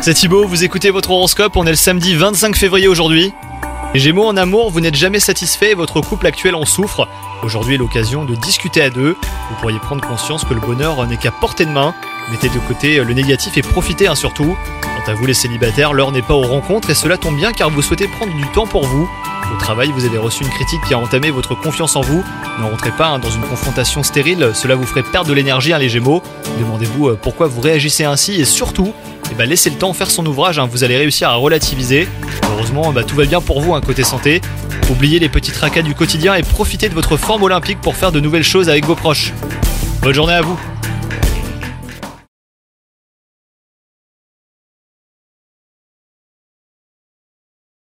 C'est 0.00 0.14
Thibaut, 0.14 0.46
vous 0.46 0.62
écoutez 0.62 0.90
votre 0.90 1.10
horoscope, 1.10 1.56
on 1.56 1.66
est 1.66 1.70
le 1.70 1.74
samedi 1.74 2.14
25 2.14 2.54
février 2.54 2.86
aujourd'hui. 2.86 3.32
Gémeaux 3.92 4.24
en 4.24 4.36
amour, 4.36 4.70
vous 4.70 4.80
n'êtes 4.80 4.94
jamais 4.94 5.18
satisfait 5.18 5.72
et 5.72 5.74
votre 5.74 6.00
couple 6.00 6.28
actuel 6.28 6.54
en 6.54 6.64
souffre. 6.64 7.08
Aujourd'hui 7.42 7.74
est 7.74 7.78
l'occasion 7.78 8.24
de 8.24 8.36
discuter 8.36 8.80
à 8.80 8.90
deux. 8.90 9.16
Vous 9.50 9.56
pourriez 9.60 9.80
prendre 9.80 10.06
conscience 10.06 10.44
que 10.44 10.54
le 10.54 10.60
bonheur 10.60 11.04
n'est 11.08 11.16
qu'à 11.16 11.32
portée 11.32 11.64
de 11.64 11.72
main. 11.72 11.92
Mettez 12.30 12.50
de 12.50 12.58
côté 12.68 13.02
le 13.02 13.14
négatif 13.14 13.56
et 13.56 13.62
profitez 13.62 14.06
hein, 14.06 14.14
surtout. 14.14 14.56
Quant 14.80 15.10
à 15.12 15.14
vous 15.16 15.26
les 15.26 15.34
célibataires, 15.34 15.92
l'heure 15.92 16.12
n'est 16.12 16.22
pas 16.22 16.34
aux 16.34 16.46
rencontres 16.46 16.90
et 16.90 16.94
cela 16.94 17.18
tombe 17.18 17.34
bien 17.34 17.52
car 17.52 17.70
vous 17.70 17.82
souhaitez 17.82 18.06
prendre 18.06 18.32
du 18.32 18.46
temps 18.52 18.68
pour 18.68 18.86
vous. 18.86 19.10
Au 19.52 19.56
travail, 19.58 19.90
vous 19.92 20.04
avez 20.04 20.18
reçu 20.18 20.44
une 20.44 20.50
critique 20.50 20.80
qui 20.86 20.94
a 20.94 20.98
entamé 20.98 21.30
votre 21.30 21.54
confiance 21.54 21.96
en 21.96 22.00
vous. 22.00 22.22
Ne 22.58 22.64
rentrez 22.64 22.90
pas 22.90 23.08
hein, 23.08 23.18
dans 23.18 23.30
une 23.30 23.42
confrontation 23.42 24.02
stérile, 24.02 24.50
cela 24.54 24.74
vous 24.74 24.84
ferait 24.84 25.02
perdre 25.02 25.28
de 25.28 25.34
l'énergie 25.34 25.72
hein, 25.72 25.78
les 25.78 25.88
Gémeaux. 25.88 26.22
Demandez-vous 26.58 27.08
euh, 27.08 27.18
pourquoi 27.20 27.46
vous 27.46 27.60
réagissez 27.60 28.04
ainsi 28.04 28.40
et 28.40 28.44
surtout, 28.44 28.92
eh 29.30 29.34
ben, 29.34 29.48
laissez 29.48 29.70
le 29.70 29.76
temps 29.76 29.92
faire 29.92 30.10
son 30.10 30.24
ouvrage, 30.26 30.58
hein, 30.58 30.68
vous 30.70 30.84
allez 30.84 30.96
réussir 30.96 31.30
à 31.30 31.34
relativiser. 31.34 32.08
Heureusement, 32.52 32.92
bah, 32.92 33.04
tout 33.04 33.16
va 33.16 33.24
bien 33.24 33.40
pour 33.40 33.60
vous 33.60 33.78
côté 33.80 34.04
santé. 34.04 34.40
Oubliez 34.90 35.18
les 35.18 35.28
petits 35.28 35.52
tracas 35.52 35.82
du 35.82 35.94
quotidien 35.94 36.34
et 36.34 36.42
profitez 36.42 36.88
de 36.88 36.94
votre 36.94 37.16
forme 37.16 37.42
olympique 37.42 37.80
pour 37.80 37.96
faire 37.96 38.12
de 38.12 38.20
nouvelles 38.20 38.44
choses 38.44 38.68
avec 38.68 38.84
vos 38.86 38.94
proches. 38.94 39.32
Bonne 40.02 40.14
journée 40.14 40.34
à 40.34 40.42
vous 40.42 40.58